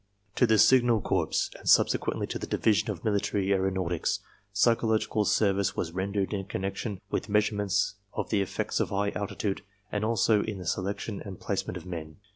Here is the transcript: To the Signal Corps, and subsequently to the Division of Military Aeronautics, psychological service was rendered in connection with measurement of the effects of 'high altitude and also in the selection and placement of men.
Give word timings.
To 0.37 0.47
the 0.47 0.57
Signal 0.57 0.99
Corps, 0.99 1.51
and 1.59 1.69
subsequently 1.69 2.25
to 2.25 2.39
the 2.39 2.47
Division 2.47 2.89
of 2.89 3.03
Military 3.05 3.53
Aeronautics, 3.53 4.17
psychological 4.51 5.25
service 5.25 5.75
was 5.77 5.91
rendered 5.91 6.33
in 6.33 6.45
connection 6.45 6.99
with 7.11 7.29
measurement 7.29 7.71
of 8.13 8.31
the 8.31 8.41
effects 8.41 8.79
of 8.79 8.89
'high 8.89 9.11
altitude 9.11 9.61
and 9.91 10.03
also 10.03 10.41
in 10.41 10.57
the 10.57 10.65
selection 10.65 11.21
and 11.23 11.39
placement 11.39 11.77
of 11.77 11.85
men. 11.85 12.15